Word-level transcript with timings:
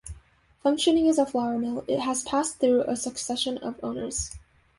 Functioning 0.63 1.07
as 1.09 1.19
a 1.19 1.27
flour 1.27 1.59
mill, 1.59 1.85
it 1.87 1.99
has 1.99 2.23
passed 2.23 2.57
through 2.57 2.81
a 2.85 2.95
succession 2.95 3.59
of 3.59 3.79
owners. 3.83 4.31